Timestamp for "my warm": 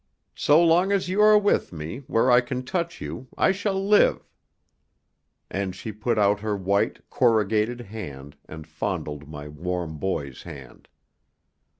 9.29-9.99